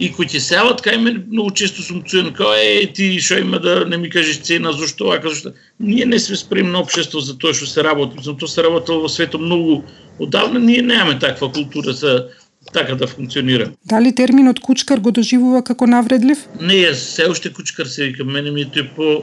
И 0.00 0.10
кои 0.12 0.26
ќе 0.28 0.40
сеават 0.44 0.82
кај 0.84 0.98
мене, 1.00 1.22
многу 1.32 1.54
често 1.56 1.82
сум 1.82 2.02
чуен 2.04 2.34
као 2.36 2.52
е 2.60 2.84
ти 2.92 3.16
што 3.16 3.38
има 3.40 3.58
да 3.64 3.84
не 3.88 3.96
ми 3.96 4.10
кажеш 4.12 4.42
цена, 4.44 4.72
зашто 4.76 5.08
ака 5.14 5.32
зашто. 5.32 5.52
Ние 5.80 6.04
не 6.04 6.18
сме 6.18 6.36
спремно 6.36 6.82
општество 6.84 7.20
за 7.20 7.38
тоа 7.38 7.54
што 7.56 7.66
се 7.66 7.84
работи. 7.84 8.20
За 8.20 8.36
тоа 8.36 8.48
се 8.48 8.62
работело 8.62 9.00
во 9.00 9.08
светот 9.08 9.40
многу 9.40 9.84
одавна, 10.18 10.60
ние 10.60 10.82
немаме 10.82 11.18
таква 11.18 11.48
култура 11.52 11.92
за 11.92 12.28
така 12.72 12.94
да 12.94 13.06
функционира. 13.06 13.72
Дали 13.84 14.14
терминот 14.14 14.60
кучкар 14.60 15.00
го 15.00 15.10
доживува 15.10 15.62
како 15.64 15.86
навредлив? 15.86 16.44
Не, 16.60 16.76
јас 16.84 17.00
се 17.16 17.30
уште 17.30 17.52
кучкар 17.52 17.86
се 17.86 18.12
викам, 18.12 18.32
мене 18.32 18.50
ми 18.50 18.66
е 18.66 18.68
тој 18.68 18.92
по 18.96 19.22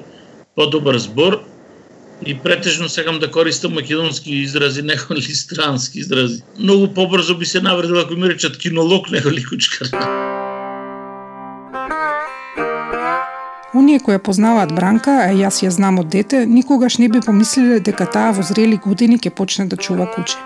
подобар 0.56 0.98
збор 0.98 1.44
и 2.26 2.34
претежно 2.34 2.90
сакам 2.90 3.20
да 3.20 3.32
користам 3.32 3.74
македонски 3.74 4.36
изрази, 4.36 4.82
него 4.90 5.14
ли 5.14 5.22
странски 5.22 6.00
изрази. 6.00 6.42
Многу 6.60 6.88
побрзо 6.88 7.38
би 7.38 7.46
се 7.46 7.62
навредил 7.62 8.00
ако 8.00 8.14
ми 8.14 8.30
речат 8.30 8.58
кинолог, 8.58 9.12
него 9.12 9.30
ли 9.30 9.44
кучкар. 9.44 10.33
Оние 13.74 13.98
кои 14.00 14.14
ја 14.14 14.22
познаваат 14.22 14.70
Бранка, 14.78 15.14
а 15.26 15.32
јас 15.34 15.64
ја 15.66 15.72
знам 15.74 15.96
од 15.98 16.10
дете, 16.14 16.44
никогаш 16.46 17.00
не 17.02 17.08
би 17.10 17.22
помислиле 17.26 17.80
дека 17.82 18.06
таа 18.06 18.34
во 18.38 18.44
зрели 18.46 18.78
години 18.78 19.18
ќе 19.18 19.32
почне 19.34 19.66
да 19.66 19.78
чува 19.78 20.06
куче. 20.14 20.38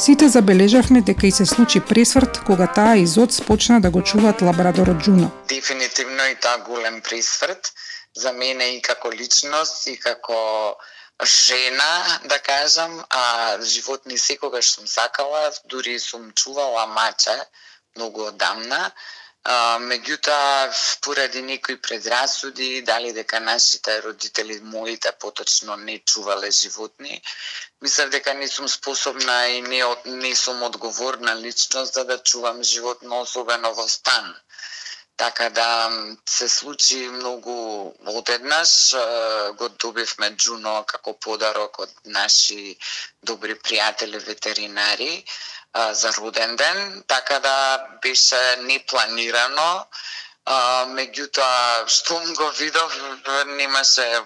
Сите 0.00 0.28
забележавме 0.32 1.02
дека 1.04 1.26
и 1.26 1.30
се 1.30 1.44
случи 1.46 1.80
пресврт 1.80 2.40
кога 2.46 2.66
таа 2.66 2.96
и 2.96 3.06
Зоц 3.06 3.42
почна 3.44 3.80
да 3.84 3.90
го 3.90 4.00
чуваат 4.02 4.40
лабрадорот 4.42 5.02
Джуно. 5.04 5.28
Дефинитивно 5.48 6.24
и 6.32 6.34
таа 6.40 6.64
голем 6.64 7.02
пресврт 7.04 7.72
за 8.16 8.32
мене 8.32 8.64
и 8.76 8.80
како 8.82 9.12
личност 9.12 9.86
и 9.86 9.96
како 10.00 10.76
жена, 11.24 12.20
да 12.24 12.38
кажам, 12.38 13.04
а 13.10 13.60
животни 13.62 14.18
секогаш 14.18 14.70
сум 14.70 14.86
сакала, 14.86 15.52
дури 15.68 15.98
сум 15.98 16.32
чувала 16.32 16.86
мача 16.86 17.44
многу 17.96 18.24
одамна, 18.24 18.90
А, 19.52 19.54
меѓутоа, 19.78 20.68
поради 21.04 21.42
некои 21.42 21.76
предрасуди, 21.76 22.68
дали 22.82 23.12
дека 23.12 23.40
нашите 23.40 23.96
родители, 24.02 24.60
моите 24.60 25.12
поточно 25.20 25.76
не 25.76 25.98
чувале 25.98 26.50
животни, 26.50 27.22
мислев 27.82 28.08
дека 28.10 28.34
не 28.34 28.48
сум 28.48 28.68
способна 28.68 29.36
и 29.48 29.60
не, 29.62 29.82
не 30.06 30.34
сум 30.34 30.62
одговорна 30.62 31.36
личност 31.36 31.94
за 31.94 32.04
да 32.04 32.18
чувам 32.22 32.62
животно, 32.62 33.20
особено 33.20 33.74
во 33.74 33.88
стан. 33.88 34.34
Така 35.16 35.50
да 35.50 35.90
се 36.28 36.48
случи 36.48 36.96
многу 36.96 37.92
одеднаш, 38.06 38.94
го 39.56 39.68
добивме 39.68 40.30
Джуно 40.36 40.84
како 40.86 41.12
подарок 41.26 41.78
од 41.84 41.92
наши 42.06 42.78
добри 43.22 43.54
пријатели 43.54 44.18
ветеринари 44.24 45.24
а, 45.74 45.94
за 45.94 46.12
роден 46.12 46.56
ден, 46.56 47.02
така 47.06 47.38
да 47.38 47.86
беше 48.02 48.36
непланирано. 48.62 49.86
А, 50.46 50.86
меѓутоа, 50.86 51.88
штом 51.88 52.34
го 52.34 52.50
видов, 52.58 53.00
немаше 53.46 54.20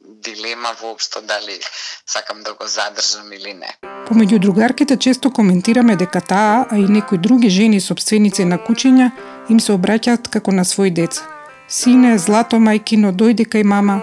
дилема 0.00 0.76
воопшто 0.80 1.20
дали 1.20 1.60
сакам 2.06 2.42
да 2.42 2.54
го 2.54 2.66
задржам 2.66 3.32
или 3.32 3.54
не. 3.54 3.76
Помеѓу 4.08 4.38
другарките 4.38 4.96
често 4.96 5.32
коментираме 5.32 5.96
дека 5.96 6.20
таа, 6.20 6.66
а 6.70 6.76
и 6.76 6.84
некои 6.84 7.18
други 7.18 7.48
жени 7.50 7.80
собственици 7.80 8.44
на 8.44 8.58
кучиња, 8.58 9.10
им 9.50 9.60
се 9.60 9.72
обраќаат 9.72 10.28
како 10.28 10.52
на 10.52 10.64
своји 10.64 10.92
деца. 10.92 11.24
Сине, 11.68 12.18
злато 12.18 12.60
мајкино, 12.60 13.12
дојде 13.12 13.48
кај 13.48 13.64
мама. 13.64 14.02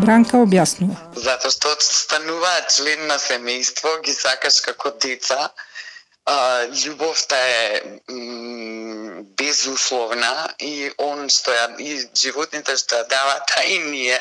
Бранка 0.00 0.40
објаснува. 0.40 0.96
Затоа 1.14 1.52
што 1.52 1.76
стануваат 1.78 2.72
член 2.72 3.06
на 3.06 3.20
семејство, 3.20 4.00
ги 4.02 4.16
сакаш 4.16 4.62
како 4.64 4.90
деца, 4.96 5.52
а, 6.26 6.66
љубовта 6.72 7.36
е 7.36 7.82
безусловна 9.36 10.54
и 10.58 10.92
он 10.98 11.28
што 11.28 11.52
ја 11.52 11.66
и 11.78 12.08
животните 12.16 12.76
што 12.80 13.02
ја 13.02 13.08
дават, 13.08 13.56
а 13.58 13.64
и 13.64 13.78
ние 13.78 14.18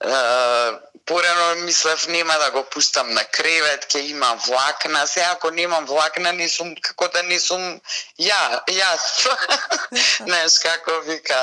а, 0.00 0.80
порано 1.06 1.54
мислев 1.64 2.06
нема 2.08 2.34
да 2.38 2.50
го 2.50 2.64
пуштам 2.64 3.14
на 3.14 3.24
кревет, 3.24 3.86
ќе 3.88 4.00
има 4.10 4.34
влакна. 4.46 5.06
Се 5.06 5.20
ако 5.20 5.50
немам 5.50 5.86
влакна, 5.86 6.32
не 6.32 6.48
сум 6.48 6.74
како 6.80 7.08
да 7.08 7.22
не 7.22 7.40
сум 7.40 7.80
ја, 8.18 8.60
јас. 8.68 9.28
Знаеш 10.28 10.58
како 10.62 11.00
вика 11.08 11.40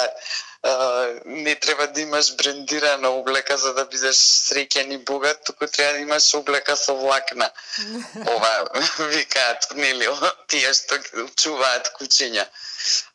не 1.25 1.55
треба 1.55 1.87
да 1.87 2.01
имаш 2.01 2.35
брендирана 2.35 3.09
облека 3.09 3.57
за 3.57 3.73
да 3.73 3.85
бидеш 3.85 4.17
среќен 4.17 4.93
и 4.93 4.97
богат, 4.97 5.43
туку 5.43 5.67
треба 5.67 5.93
да 5.93 5.99
имаш 5.99 6.33
облека 6.35 6.75
со 6.75 6.95
влакна. 6.95 7.49
Ова 8.35 8.51
викаат, 9.09 9.73
нели, 9.75 10.07
тие 10.47 10.73
што 10.73 10.99
чуваат 11.35 11.89
кучиња. 11.97 12.45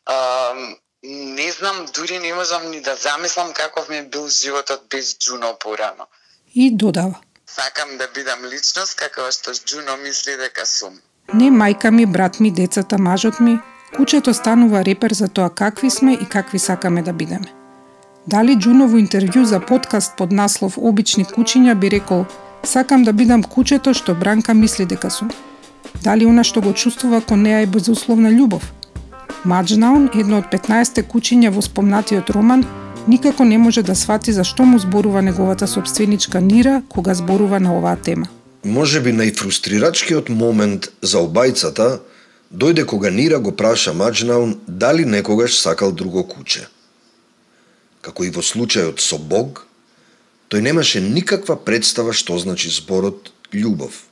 А, 0.05 0.55
не 1.03 1.51
знам, 1.51 1.85
дури 1.95 2.19
не 2.19 2.33
можам 2.33 2.71
ни 2.71 2.81
да 2.81 2.95
замислам 2.95 3.53
каков 3.53 3.89
ми 3.89 4.01
бил 4.01 4.27
животот 4.29 4.83
без 4.89 5.17
Джуно 5.17 5.55
порано. 5.59 6.07
И 6.55 6.71
додава. 6.75 7.19
Сакам 7.47 7.97
да 7.97 8.07
бидам 8.07 8.45
личност 8.45 8.95
како 8.95 9.31
што 9.31 9.53
Джуно 9.53 9.97
мисли 9.97 10.35
дека 10.35 10.65
сум. 10.65 10.99
Не 11.33 11.47
мајка 11.51 11.91
ми, 11.91 12.05
брат 12.05 12.39
ми, 12.39 12.51
децата, 12.51 12.97
мажот 12.97 13.39
ми, 13.39 13.59
Кучето 13.95 14.33
станува 14.33 14.85
репер 14.85 15.11
за 15.11 15.27
тоа 15.27 15.49
какви 15.49 15.89
сме 15.89 16.13
и 16.13 16.25
какви 16.25 16.59
сакаме 16.59 17.01
да 17.01 17.13
бидеме. 17.13 17.47
Дали 18.27 18.55
Джуново 18.59 18.97
интервју 18.97 19.43
за 19.43 19.59
подкаст 19.59 20.17
под 20.17 20.31
наслов 20.31 20.77
Обични 20.77 21.25
кучиња 21.25 21.75
би 21.75 21.91
рекол 21.91 22.25
Сакам 22.63 23.03
да 23.03 23.13
бидам 23.13 23.43
кучето 23.43 23.93
што 23.93 24.15
Бранка 24.15 24.53
мисли 24.53 24.85
дека 24.85 25.09
сум. 25.09 25.31
Дали 26.03 26.25
она 26.25 26.43
што 26.43 26.61
го 26.61 26.73
чувствува 26.73 27.21
кон 27.21 27.41
неа 27.41 27.61
е 27.63 27.65
безусловна 27.65 28.29
љубов? 28.29 28.63
Маджнаун, 29.45 30.09
едно 30.13 30.41
од 30.43 30.51
15 30.51 30.99
кучиња 31.07 31.53
во 31.55 31.61
спомнатиот 31.61 32.29
роман, 32.35 32.65
никако 33.07 33.45
не 33.45 33.57
може 33.57 33.83
да 33.83 33.95
свати 33.95 34.33
за 34.33 34.43
што 34.43 34.65
му 34.65 34.79
зборува 34.79 35.21
неговата 35.21 35.67
собственичка 35.67 36.41
Нира 36.41 36.81
кога 36.89 37.13
зборува 37.13 37.59
на 37.59 37.77
оваа 37.77 37.95
тема. 37.95 38.27
Може 38.65 38.99
би 39.01 39.15
најфрустрирачкиот 39.15 40.29
момент 40.29 40.91
за 41.01 41.23
обајцата 41.23 41.99
дојде 42.51 42.85
кога 42.85 43.09
Нира 43.09 43.39
го 43.39 43.51
праша 43.51 43.93
Маджнаун 43.93 44.59
дали 44.67 45.05
некогаш 45.05 45.59
сакал 45.59 45.91
друго 45.91 46.23
куче. 46.23 46.67
Како 48.01 48.23
и 48.23 48.31
во 48.31 48.41
случајот 48.41 49.03
со 49.03 49.17
Бог, 49.17 49.65
тој 50.49 50.63
немаше 50.63 51.01
никаква 51.01 51.57
представа 51.59 52.13
што 52.13 52.39
значи 52.39 52.69
зборот 52.69 53.31
љубов. 53.51 54.07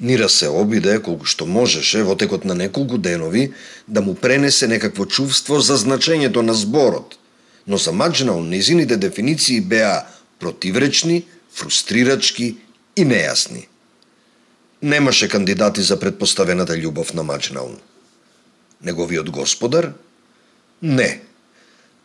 Нира 0.00 0.28
се 0.28 0.48
обиде 0.48 0.98
колку 0.98 1.24
што 1.24 1.46
можеше 1.46 2.02
во 2.02 2.16
текот 2.18 2.44
на 2.44 2.54
неколку 2.54 2.98
денови 2.98 3.52
да 3.86 4.02
му 4.02 4.14
пренесе 4.14 4.66
некакво 4.66 5.06
чувство 5.06 5.60
за 5.60 5.78
значењето 5.78 6.42
на 6.42 6.54
зборот, 6.54 7.18
но 7.66 7.78
за 7.78 7.92
Маджнаун 7.92 8.48
незините 8.48 8.96
дефиниции 8.96 9.60
беа 9.60 10.06
противречни, 10.38 11.24
фрустрирачки 11.54 12.56
и 12.96 13.04
нејасни 13.06 13.71
немаше 14.82 15.28
кандидати 15.28 15.82
за 15.82 16.00
предпоставената 16.00 16.72
љубов 16.72 17.14
на 17.14 17.22
Маджнаун. 17.22 17.78
Неговиот 18.82 19.30
господар? 19.30 19.92
Не. 20.82 21.20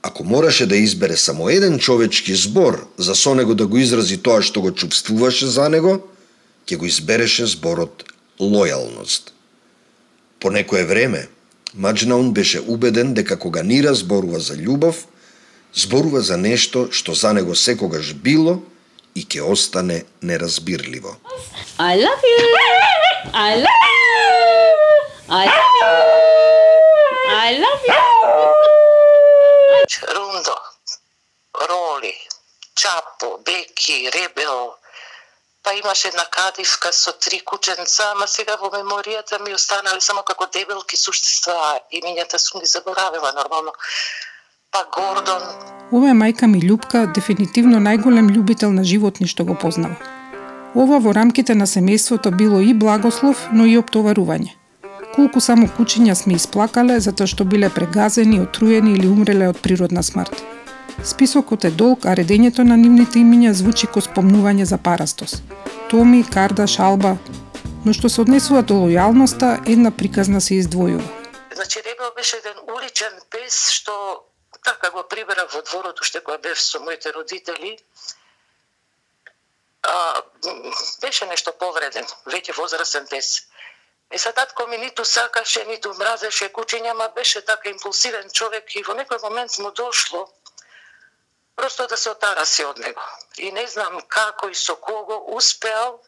Ако 0.01 0.23
мораше 0.23 0.65
да 0.65 0.77
избере 0.77 1.17
само 1.17 1.49
еден 1.49 1.79
човечки 1.79 2.35
збор 2.35 2.87
за 2.97 3.15
со 3.15 3.35
него 3.35 3.55
да 3.55 3.67
го 3.67 3.77
изрази 3.77 4.17
тоа 4.17 4.41
што 4.41 4.61
го 4.61 4.71
чувствуваше 4.71 5.49
за 5.49 5.69
него, 5.69 6.05
ќе 6.69 6.77
го 6.77 6.85
избереше 6.85 7.49
зборот 7.49 8.05
лојалност. 8.39 9.33
По 10.39 10.51
некое 10.51 10.85
време, 10.85 11.27
Маджнаун 11.73 12.33
беше 12.33 12.61
убеден 12.61 13.13
дека 13.13 13.39
кога 13.39 13.63
Нира 13.63 13.93
зборува 13.95 14.39
за 14.39 14.53
љубов, 14.53 15.09
зборува 15.73 16.21
за 16.21 16.37
нешто 16.37 16.87
што 16.91 17.17
за 17.17 17.33
него 17.33 17.55
секогаш 17.55 18.13
било 18.13 18.61
и 19.15 19.25
ќе 19.25 19.41
остане 19.41 20.05
неразбирливо. 20.21 21.17
I 21.79 21.95
love 21.95 22.23
you. 22.23 22.57
I 23.33 23.55
love 23.55 23.83
you. 23.85 24.07
I 25.29 25.45
love 25.45 25.73
you. 25.77 25.93
I 27.29 27.49
love 27.63 27.83
you. 27.87 28.01
Рундо, 30.15 30.55
Роли, 31.69 32.13
Чапо, 32.75 33.37
Беки, 33.45 34.11
Ребел, 34.11 34.73
па 35.63 35.73
имаше 35.73 36.07
една 36.07 36.25
кадивка 36.25 36.93
со 36.93 37.11
три 37.13 37.39
кученца, 37.39 38.11
ама 38.11 38.27
сега 38.27 38.57
во 38.57 38.69
меморијата 38.69 39.39
ми 39.45 39.53
останали 39.53 40.01
само 40.01 40.23
како 40.23 40.47
дебелки 40.53 40.97
суштества, 40.97 41.79
имињата 41.93 42.37
сум 42.37 42.61
ги 42.61 42.65
заборавила 42.65 43.33
нормално. 43.37 43.73
Па 44.71 44.85
Гордон. 44.91 45.43
Ова 45.91 46.09
е 46.09 46.17
мајка 46.17 46.49
ми 46.49 46.57
Љупка, 46.57 47.05
дефинитивно 47.13 47.77
најголем 47.77 48.33
љубител 48.33 48.73
на 48.73 48.83
животни 48.83 49.27
што 49.27 49.45
го 49.45 49.53
познава. 49.53 50.16
Ова 50.77 50.99
во 51.01 51.11
рамките 51.17 51.55
на 51.57 51.65
семејството 51.65 52.29
било 52.29 52.59
и 52.61 52.73
благослов, 52.73 53.39
но 53.51 53.65
и 53.65 53.79
оптоварување. 53.79 54.51
Колку 55.15 55.41
само 55.41 55.65
кучиња 55.77 56.13
сме 56.19 56.35
исплакале 56.37 56.99
затоа 57.05 57.25
што 57.31 57.47
биле 57.53 57.69
прегазени, 57.77 58.37
отруени 58.43 58.93
или 58.93 59.09
умреле 59.09 59.47
од 59.49 59.57
природна 59.63 60.03
смрт. 60.05 60.43
Списокот 61.11 61.65
е 61.65 61.71
долг, 61.71 62.05
а 62.05 62.13
редењето 62.19 62.67
на 62.67 62.77
нивните 62.77 63.17
имиња 63.23 63.55
звучи 63.57 63.89
ко 63.89 64.05
спомнување 64.05 64.69
за 64.69 64.77
парастос. 64.77 65.41
Томи, 65.89 66.21
Карда, 66.35 66.67
Шалба, 66.67 67.15
но 67.85 67.97
што 67.97 68.13
се 68.13 68.21
однесува 68.21 68.61
до 68.61 68.77
лојалноста, 68.83 69.55
една 69.65 69.89
приказна 69.89 70.41
се 70.41 70.61
издвојува. 70.61 71.09
Значи 71.57 71.81
Ребел 71.89 72.13
беше 72.15 72.37
еден 72.43 72.61
уличен 72.69 73.17
пес 73.33 73.57
што 73.79 73.97
така 74.61 74.93
го 74.93 75.07
прибера 75.09 75.49
во 75.53 75.65
дворот 75.71 76.05
уште 76.05 76.21
кога 76.21 76.37
бев 76.37 76.61
со 76.61 76.85
моите 76.85 77.17
родители. 77.17 77.77
А, 79.87 80.21
беше 81.01 81.25
нешто 81.25 81.53
повреден, 81.55 82.07
веќе 82.25 82.55
возрастен 82.57 83.07
пес. 83.07 83.47
И 84.11 84.19
са 84.19 84.33
татко 84.33 84.67
ми 84.67 84.77
ниту 84.77 85.05
сакаше, 85.05 85.63
ниту 85.65 85.93
мразеше 85.93 86.49
кучиња, 86.53 86.93
ма 86.93 87.07
беше 87.15 87.41
така 87.41 87.69
импулсивен 87.69 88.29
човек 88.31 88.75
и 88.75 88.83
во 88.83 88.95
некој 88.95 89.21
момент 89.23 89.57
му 89.59 89.71
дошло 89.71 90.27
просто 91.55 91.87
да 91.87 91.97
се 91.97 92.09
отараси 92.09 92.65
од 92.65 92.77
него. 92.77 93.01
И 93.37 93.51
не 93.51 93.67
знам 93.67 94.01
како 94.07 94.49
и 94.49 94.55
со 94.55 94.75
кого 94.75 95.17
успеал 95.35 96.03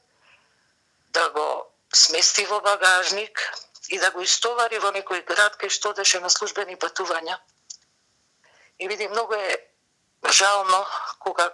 да 1.10 1.30
го 1.30 1.48
смести 1.94 2.46
во 2.46 2.62
багажник 2.62 3.42
и 3.90 4.00
да 4.00 4.12
го 4.12 4.22
истовари 4.22 4.80
во 4.80 4.92
некој 4.94 5.26
град 5.26 5.58
кај 5.58 5.74
што 5.74 5.96
одеше 5.96 6.20
на 6.20 6.30
службени 6.30 6.78
патувања. 6.78 7.40
И 8.80 8.88
види, 8.88 9.08
многу 9.08 9.34
е 9.34 9.58
жално 10.32 10.86
кога 11.20 11.50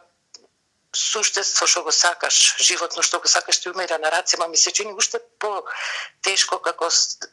суштество 0.96 1.68
што 1.68 1.84
го 1.84 1.92
сакаш, 1.92 2.56
животно 2.60 3.04
што 3.04 3.20
го 3.20 3.28
сакаш 3.28 3.60
ти 3.60 3.70
умира 3.70 3.98
на 4.00 4.12
рацема, 4.12 4.48
ми 4.48 4.58
се 4.58 4.72
чини 4.72 4.94
уште 4.94 5.20
по 5.40 5.64
тешко 6.22 6.60
како 6.60 6.90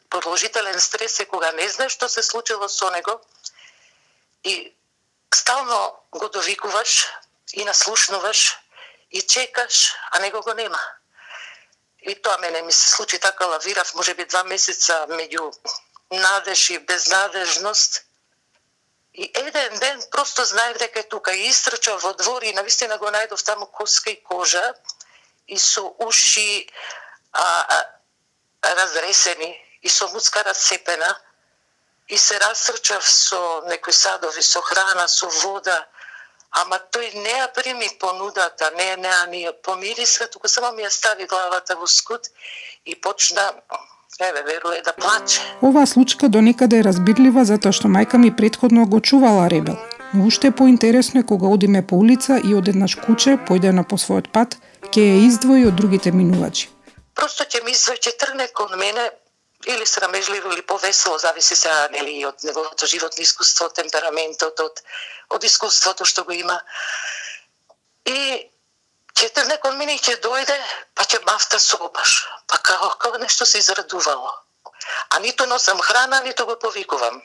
продолжителен 0.09 0.79
стрес 0.81 1.19
е 1.19 1.25
кога 1.25 1.51
не 1.51 1.69
знаеш 1.69 1.95
што 1.95 2.09
се 2.09 2.23
случило 2.23 2.69
со 2.69 2.91
него 2.91 3.19
и 4.43 4.73
стално 5.33 5.95
го 6.11 6.29
довикуваш 6.29 7.07
и 7.53 7.65
наслушнуваш 7.65 8.57
и 9.11 9.21
чекаш, 9.21 9.93
а 10.11 10.19
него 10.19 10.41
го 10.41 10.53
нема. 10.53 10.79
И 12.01 12.21
тоа 12.21 12.37
мене 12.37 12.61
ми 12.61 12.71
се 12.71 12.89
случи 12.89 13.19
така 13.19 13.45
лавирав, 13.45 13.95
може 13.95 14.13
би 14.13 14.25
два 14.25 14.43
месеца 14.43 15.05
меѓу 15.09 15.53
надеж 16.11 16.69
и 16.69 16.79
безнадежност. 16.79 18.01
И 19.13 19.31
еден 19.35 19.79
ден 19.79 20.01
просто 20.11 20.45
знаев 20.45 20.77
дека 20.77 20.99
е 20.99 21.03
тука. 21.03 21.33
И 21.33 21.49
истрчав 21.49 22.01
во 22.03 22.13
двор 22.13 22.43
и 22.43 22.53
навистина 22.53 22.97
го 22.97 23.11
најдов 23.13 23.43
таму 23.45 23.65
коска 23.65 24.09
и 24.09 24.23
кожа 24.23 24.73
и 25.47 25.57
со 25.57 25.83
уши 25.99 26.67
а, 27.31 27.43
а, 27.43 28.75
разресени 28.75 29.51
и 29.81 29.89
со 29.89 30.07
муцка 30.07 30.43
расцепена. 30.43 31.19
И 32.07 32.17
се 32.17 32.39
растрчав 32.39 33.07
со 33.07 33.61
некои 33.67 33.93
садови, 33.93 34.41
со 34.41 34.61
храна, 34.61 35.07
со 35.07 35.27
вода, 35.27 35.87
ама 36.49 36.77
тој 36.91 37.13
не 37.13 37.33
ја 37.37 37.47
прими 37.53 37.89
понудата, 37.99 38.71
не, 38.71 38.95
не 38.97 39.09
не 39.09 39.27
ни 39.31 39.39
ја 39.45 39.53
помириса, 39.61 40.27
туку 40.27 40.47
само 40.47 40.71
ми 40.71 40.83
ја 40.83 40.89
стави 40.89 41.25
главата 41.25 41.75
во 41.75 41.87
скут 41.87 42.27
и 42.85 42.95
почна 42.95 43.53
еве 44.21 44.43
веруе 44.43 44.81
да 44.81 44.93
плаче. 44.93 45.41
Оваа 45.61 45.87
случка 45.87 46.29
до 46.29 46.41
некаде 46.41 46.79
е 46.79 46.83
разбирлива 46.83 47.45
затоа 47.45 47.71
што 47.71 47.87
мајка 47.87 48.17
ми 48.17 48.35
предходно 48.35 48.85
го 48.85 48.99
чувала 49.01 49.49
Ребел. 49.49 49.77
Но 50.13 50.27
уште 50.27 50.51
поинтересно 50.51 51.19
е 51.19 51.23
кога 51.23 51.47
одиме 51.47 51.87
по 51.87 51.95
улица 51.95 52.41
и 52.43 52.55
одеднаш 52.55 52.95
куче, 52.95 53.37
појдено 53.49 53.83
по 53.83 53.97
својот 53.97 54.29
пат, 54.29 54.57
ќе 54.93 55.01
ја 55.01 55.25
издвои 55.27 55.65
од 55.65 55.75
другите 55.75 56.11
минувачи. 56.11 56.69
Просто 57.15 57.43
ќе 57.43 57.63
ми 57.65 57.71
издвои, 57.71 57.97
ќе 57.97 58.13
трне 58.19 58.47
кон 58.53 58.77
мене, 58.77 59.09
или 59.65 59.85
срамежливо 59.85 60.51
или 60.53 60.61
повесело, 60.61 61.17
зависи 61.17 61.55
се 61.55 61.69
нели 61.91 62.25
од 62.25 62.43
неговото 62.43 62.85
животно 62.85 63.21
искуство, 63.23 63.69
темпераментот, 63.69 64.59
од 64.59 64.83
од 65.29 65.43
искуството 65.43 66.05
што 66.05 66.23
го 66.23 66.31
има. 66.31 66.59
И 68.05 68.49
ќе 69.17 69.29
трне 69.33 69.57
кон 69.63 69.77
ќе 69.77 70.15
дојде, 70.21 70.57
па 70.95 71.03
ќе 71.03 71.19
мафта 71.25 71.59
собаш. 71.59 72.15
Па 72.47 72.57
како, 72.57 72.89
како 73.03 73.17
нешто 73.17 73.45
се 73.45 73.59
израдувало. 73.59 74.33
А 75.09 75.19
ниту 75.19 75.45
носам 75.45 75.79
храна, 75.79 76.21
ниту 76.21 76.45
го 76.45 76.55
повикувам. 76.59 77.21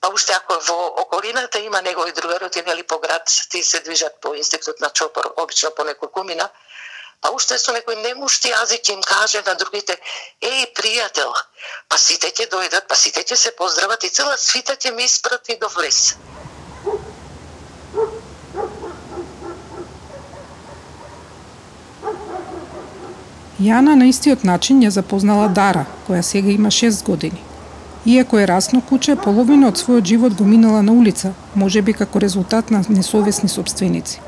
Па 0.00 0.08
уште 0.08 0.32
ако 0.32 0.58
во 0.68 0.78
околината 1.02 1.58
има 1.58 1.82
негови 1.82 2.12
другароти, 2.12 2.62
нели 2.66 2.82
по 2.82 2.98
град, 2.98 3.30
ти 3.50 3.62
се 3.64 3.80
движат 3.80 4.20
по 4.20 4.34
институт 4.34 4.80
на 4.80 4.90
Чопор, 4.90 5.32
обично 5.36 5.70
по 5.70 5.82
некој 5.82 6.10
кумина, 6.12 6.50
па 7.20 7.32
уште 7.32 7.58
со 7.58 7.72
некој 7.72 7.96
немушти 8.02 8.52
јазик 8.52 8.92
им 8.92 9.02
каже 9.02 9.42
на 9.46 9.54
другите, 9.54 9.96
еј, 10.42 10.66
пријател, 10.76 11.32
па 11.88 11.98
сите 11.98 12.30
ќе 12.30 12.50
дојдат, 12.52 12.86
па 12.88 12.96
сите 12.96 13.24
ќе 13.24 13.36
се 13.36 13.56
поздрават 13.56 14.04
и 14.04 14.10
цела 14.10 14.36
свита 14.36 14.76
ќе 14.76 14.92
ми 14.92 15.04
испрати 15.04 15.56
до 15.56 15.68
влез. 15.68 16.14
Јана 23.56 23.94
на 23.96 24.04
истиот 24.04 24.42
начин 24.44 24.82
ја 24.84 24.90
запознала 24.92 25.48
Дара, 25.48 25.86
која 26.06 26.20
сега 26.22 26.50
има 26.52 26.68
6 26.68 27.04
години. 27.04 27.38
Иако 28.04 28.38
е 28.38 28.46
расно 28.46 28.82
куче, 28.82 29.16
половина 29.16 29.68
од 29.68 29.80
својот 29.80 30.04
живот 30.04 30.34
го 30.36 30.44
минала 30.44 30.82
на 30.82 30.92
улица, 30.92 31.32
може 31.54 31.82
би 31.82 31.92
како 31.92 32.20
резултат 32.20 32.70
на 32.70 32.82
несовесни 32.88 33.48
собственици. 33.48 34.20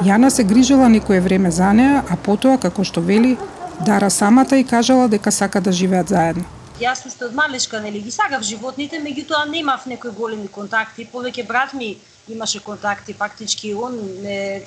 Јана 0.00 0.30
се 0.30 0.44
грижела 0.44 0.88
некое 0.88 1.20
време 1.20 1.50
за 1.50 1.72
неа, 1.72 2.04
а 2.08 2.16
потоа, 2.16 2.58
како 2.58 2.84
што 2.84 3.00
вели, 3.00 3.36
Дара 3.80 4.10
самата 4.10 4.56
и 4.56 4.64
кажала 4.64 5.08
дека 5.08 5.32
сака 5.32 5.60
да 5.60 5.72
живеат 5.72 6.08
заедно. 6.08 6.44
Јас 6.80 7.02
уште 7.06 7.26
од 7.26 7.34
малешка 7.34 7.80
нели 7.80 8.00
ги 8.00 8.14
сакав 8.14 8.46
животните, 8.46 9.02
меѓутоа 9.02 9.50
немав 9.50 9.86
некои 9.86 10.14
големи 10.14 10.46
контакти. 10.48 11.08
Повеќе 11.12 11.46
брат 11.48 11.74
ми 11.74 11.96
имаше 12.28 12.62
контакти, 12.62 13.12
фактички 13.12 13.74
он 13.74 13.98
не 14.22 14.62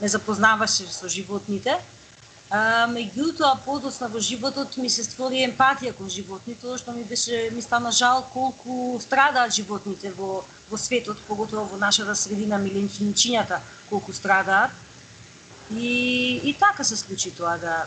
не 0.00 0.08
запознаваше 0.08 0.86
со 0.92 1.08
животните. 1.08 1.78
А, 2.48 2.86
меѓутоа, 2.86 3.56
подосна 3.64 4.06
во 4.08 4.20
животот 4.22 4.76
ми 4.78 4.90
се 4.90 5.02
створи 5.02 5.40
емпатија 5.42 5.90
кон 5.98 6.10
животните, 6.10 6.60
тоа 6.62 6.78
што 6.78 6.92
ми 6.94 7.02
беше 7.02 7.48
ми 7.50 7.62
стана 7.62 7.90
жал 7.90 8.22
колку 8.32 9.00
страдаат 9.02 9.54
животните 9.56 10.12
во 10.14 10.44
во 10.70 10.78
светот, 10.78 11.18
поготово 11.26 11.64
во 11.72 11.78
нашата 11.78 12.14
средина 12.14 12.58
милинчињата 12.58 13.58
колку 13.90 14.12
страдаат. 14.12 14.70
И 15.74 16.40
и 16.44 16.54
така 16.54 16.84
се 16.84 16.96
случи 16.96 17.30
тоа 17.30 17.58
да 17.58 17.86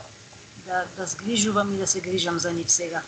да 0.65 0.83
да 0.97 1.05
сгрижувам 1.07 1.73
и 1.73 1.77
да 1.77 1.87
се 1.87 2.01
грижам 2.01 2.39
за 2.39 2.51
нив 2.51 2.71
сега. 2.71 3.01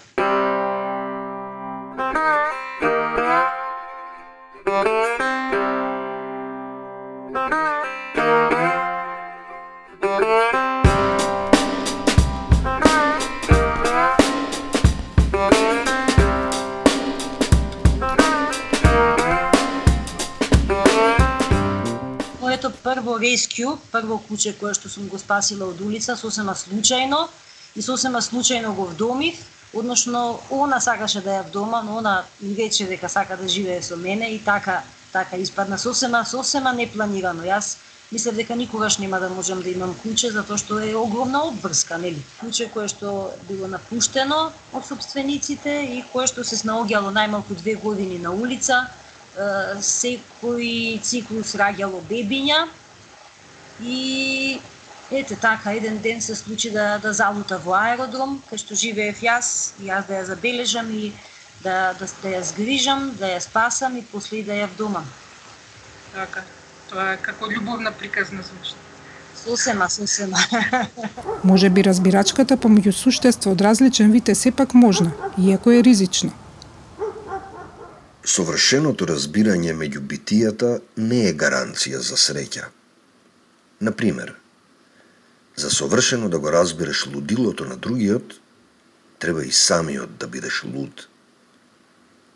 Rescue, 23.22 23.78
прво 23.92 24.18
куче 24.28 24.54
кое 24.60 24.74
што 24.74 24.90
сум 24.90 25.08
го 25.08 25.20
спасила 25.22 25.68
од 25.70 25.82
улица, 25.82 26.18
сосема 26.18 26.56
случајно 26.58 27.28
и 27.76 27.82
сосема 27.82 28.22
случајно 28.22 28.74
го 28.76 28.88
вдомив, 28.90 29.38
односно 29.74 30.40
она 30.50 30.82
сакаше 30.82 31.22
да 31.22 31.38
ја 31.40 31.48
вдома, 31.48 31.84
но 31.84 31.98
она 31.98 32.26
и 32.42 32.56
рече 32.56 32.88
дека 32.88 33.10
сака 33.10 33.38
да 33.38 33.48
живее 33.48 33.82
со 33.82 33.96
мене 33.96 34.34
и 34.34 34.40
така 34.40 34.84
така 35.12 35.38
испадна 35.38 35.78
сосема 35.78 36.26
сосема 36.26 36.74
непланирано. 36.74 37.44
Јас 37.44 37.78
мислев 38.12 38.36
дека 38.36 38.56
никогаш 38.56 38.98
нема 38.98 39.20
да 39.20 39.30
можам 39.30 39.62
да 39.62 39.70
имам 39.70 39.94
куќе 40.04 40.32
затоа 40.32 40.58
што 40.58 40.80
е 40.80 40.96
огромна 40.96 41.44
обврска, 41.48 41.98
нели? 41.98 42.24
Куќе 42.42 42.72
кое 42.74 42.88
што 42.92 43.32
било 43.48 43.68
напуштено 43.68 44.52
од 44.74 44.88
собствениците 44.88 45.78
и 45.98 46.04
кое 46.14 46.28
што 46.28 46.44
се 46.44 46.60
снаоѓало 46.60 47.12
најмалку 47.16 47.56
две 47.56 47.76
години 47.76 48.20
на 48.20 48.32
улица, 48.32 48.88
секој 49.36 51.00
циклус 51.00 51.56
раѓало 51.56 52.04
бебиња 52.10 52.68
и 53.84 54.62
ете 55.12 55.36
така 55.36 55.74
еден 55.74 55.98
ден 55.98 56.22
се 56.22 56.36
случи 56.36 56.72
да 56.72 57.00
да 57.00 57.14
залута 57.14 57.58
во 57.58 57.76
аеродром 57.76 58.42
кај 58.50 58.58
што 58.58 58.76
живеев 58.76 59.22
јас 59.22 59.74
и 59.82 59.90
јас 59.90 60.08
да 60.08 60.22
ја 60.22 60.24
забележам 60.24 60.92
и 60.92 61.12
да, 61.64 61.94
да, 62.00 62.08
да 62.24 62.30
ја 62.30 62.42
згрижам, 62.42 63.12
да 63.20 63.36
ја 63.36 63.40
спасам 63.40 63.98
и 63.98 64.06
после 64.12 64.42
и 64.42 64.44
да 64.44 64.54
ја 64.54 64.70
вдомам. 64.72 65.06
Така, 66.14 66.44
тоа 66.90 67.14
е 67.14 67.18
како 67.22 67.46
љубовна 67.46 67.92
приказна 67.92 68.42
звучи. 68.44 68.74
Сосема, 69.44 69.90
сосема. 69.90 70.38
Може 71.44 71.70
би 71.70 71.84
разбирачката 71.84 72.58
помеѓу 72.58 72.92
суштества 72.92 73.52
од 73.52 73.62
различен 73.62 74.12
вид 74.12 74.30
е 74.30 74.36
сепак 74.36 74.74
можна, 74.74 75.12
иако 75.38 75.72
е 75.72 75.82
ризично. 75.84 76.32
Совршеното 78.24 79.08
разбирање 79.10 79.74
меѓу 79.74 80.04
битијата 80.06 80.80
не 80.98 81.24
е 81.30 81.34
гаранција 81.34 82.04
за 82.06 82.20
среќа. 82.22 82.70
Например, 83.82 84.36
за 85.56 85.70
совршено 85.70 86.30
да 86.30 86.40
го 86.40 86.52
разбереш 86.52 87.08
лудилото 87.08 87.66
на 87.66 87.78
другиот, 87.78 88.34
треба 89.20 89.46
и 89.46 89.52
самиот 89.52 90.18
да 90.18 90.28
бидеш 90.28 90.64
луд. 90.64 91.08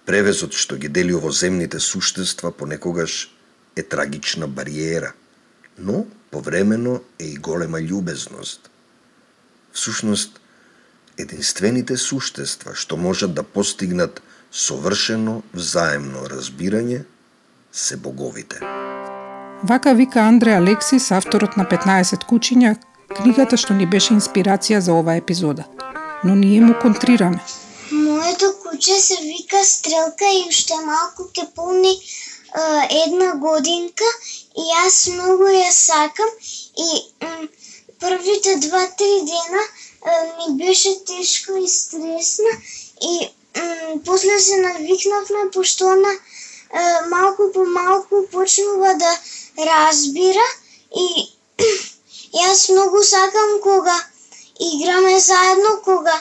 Превезот 0.06 0.54
што 0.54 0.78
ги 0.78 0.90
дели 0.90 1.16
овоземните 1.18 1.80
суштества 1.80 2.52
понекогаш 2.52 3.34
е 3.76 3.84
трагична 3.84 4.48
бариера, 4.48 5.14
но 5.78 6.06
повремено 6.32 7.02
е 7.20 7.26
и 7.26 7.38
голема 7.38 7.82
љубезност. 7.82 8.70
Всушност, 9.74 10.40
единствените 11.18 11.98
суштества 11.98 12.76
што 12.76 12.98
можат 12.98 13.34
да 13.34 13.44
постигнат 13.44 14.22
совршено 14.52 15.42
взаемно 15.54 16.30
разбирање 16.30 17.06
се 17.72 17.98
боговите. 17.98 18.85
Вака 19.68 19.94
вика 19.94 20.20
Андре 20.20 20.52
Алексис, 20.52 21.12
авторот 21.12 21.56
на 21.58 21.64
15 21.66 22.26
кучиња, 22.30 22.76
книгата 23.18 23.58
што 23.58 23.74
ни 23.74 23.88
беше 23.90 24.14
инспирација 24.14 24.78
за 24.88 24.94
оваа 24.94 25.18
епизода. 25.18 25.64
Но 26.24 26.36
ние 26.36 26.60
му 26.62 26.76
контрираме. 26.82 27.40
Моето 27.92 28.52
куче 28.62 29.00
се 29.06 29.16
вика 29.22 29.64
Стрелка 29.66 30.28
и 30.38 30.44
уште 30.50 30.78
малку 30.86 31.26
ќе 31.34 31.48
полни 31.56 31.94
е, 31.96 31.98
една 33.08 33.32
годинка 33.46 34.12
и 34.54 34.68
јас 34.70 35.00
многу 35.16 35.50
ја 35.50 35.72
сакам 35.72 36.30
и 36.86 36.90
првите 38.00 38.56
два-три 38.68 39.14
дена 39.32 39.64
е, 39.66 40.14
ми 40.38 40.48
беше 40.62 40.94
тешко 41.10 41.58
и 41.64 41.68
стресно 41.68 42.54
и 43.02 43.30
после 44.06 44.40
се 44.40 44.62
навикнавме 44.62 45.50
пошто 45.54 45.86
она 45.86 46.14
е, 46.14 47.10
малку 47.10 47.52
по 47.54 47.66
малку 47.66 48.16
почнува 48.32 48.94
да 48.94 49.12
разбира 49.58 50.48
и 50.96 51.08
јас 52.42 52.70
многу 52.72 53.04
сакам 53.04 53.60
кога 53.64 53.98
играме 54.60 55.20
заедно, 55.20 55.78
кога 55.84 56.16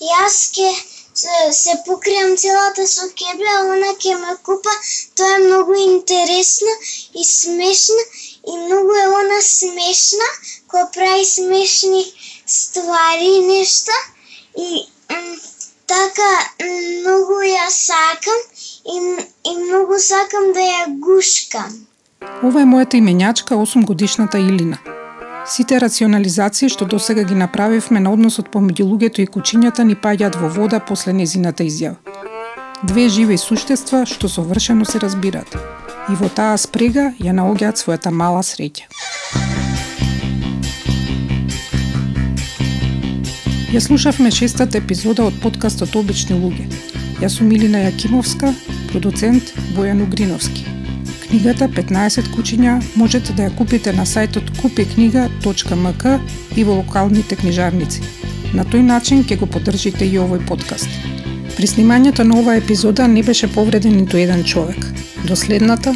јас 0.00 0.38
ке 0.54 0.70
се, 1.14 1.52
се 1.52 1.74
покријам 1.86 2.36
целата 2.36 2.86
со 2.86 3.08
кебле, 3.20 3.50
а 3.56 3.62
она 3.74 3.94
ке 4.02 4.14
ме 4.16 4.36
купа. 4.46 4.74
Тоа 5.14 5.34
е 5.34 5.38
многу 5.38 5.74
интересно 5.74 6.72
и 7.14 7.24
смешно 7.24 8.02
и 8.46 8.56
многу 8.56 8.94
е 8.94 9.06
она 9.20 9.40
смешна, 9.42 10.28
која 10.70 10.86
прави 10.94 11.24
смешни 11.24 12.04
ствари 12.46 13.40
нешта 13.46 13.92
и 14.56 14.86
така 15.86 16.32
многу 16.62 17.42
ја 17.46 17.68
сакам 17.70 18.40
и, 18.94 18.96
и 19.50 19.56
многу 19.56 19.98
сакам 19.98 20.52
да 20.52 20.60
ја 20.60 20.84
гушкам. 21.06 21.86
Ова 22.20 22.60
е 22.60 22.66
мојата 22.68 22.98
именјачка 23.00 23.56
8 23.56 23.86
годишната 23.88 24.38
Илина. 24.38 24.76
Сите 25.48 25.78
рационализации 25.80 26.68
што 26.68 26.84
досега 26.84 27.22
ги 27.24 27.34
направивме 27.34 28.00
на 28.04 28.12
односот 28.12 28.50
помеѓу 28.52 28.84
луѓето 28.90 29.24
и 29.24 29.30
кучињата 29.36 29.86
ни 29.88 29.96
паѓаат 29.96 30.36
во 30.40 30.50
вода 30.52 30.80
после 30.80 31.14
незината 31.16 31.64
изјава. 31.64 31.96
Две 32.84 33.08
живи 33.08 33.38
суштества 33.40 34.04
што 34.04 34.28
совршено 34.28 34.84
се 34.84 35.00
разбираат. 35.00 35.56
И 36.12 36.16
во 36.20 36.28
таа 36.28 36.58
спрега 36.60 37.14
ја 37.16 37.32
наоѓаат 37.32 37.80
својата 37.80 38.12
мала 38.12 38.42
среќа. 38.44 38.84
Ја 43.72 43.80
слушавме 43.80 44.30
шестата 44.30 44.76
епизода 44.78 45.24
од 45.24 45.40
подкастот 45.40 45.96
Обични 45.96 46.36
луѓе. 46.36 46.68
Јас 47.24 47.40
сум 47.40 47.52
Илина 47.52 47.86
Јакимовска, 47.88 48.52
продуцент 48.92 49.54
Бојан 49.76 50.04
Угриновски. 50.04 50.69
Книгата 51.30 51.68
15 51.68 52.26
кучиња 52.34 52.72
можете 52.98 53.32
да 53.38 53.44
ја 53.44 53.52
купите 53.54 53.92
на 53.94 54.02
сајтот 54.02 54.48
купикнига.мк 54.56 56.06
и 56.58 56.64
во 56.66 56.74
локалните 56.80 57.38
книжарници. 57.38 58.02
На 58.50 58.64
тој 58.66 58.82
начин 58.82 59.22
ќе 59.22 59.38
го 59.38 59.46
поддржите 59.46 60.08
и 60.10 60.18
овој 60.18 60.42
подкаст. 60.48 60.90
При 61.54 61.70
снимањето 61.70 62.26
на 62.26 62.40
оваа 62.40 62.58
епизода 62.58 63.06
не 63.06 63.22
беше 63.22 63.46
повреден 63.46 63.94
ниту 64.00 64.18
еден 64.18 64.42
човек. 64.44 64.90
До 65.24 65.36
следната. 65.36 65.94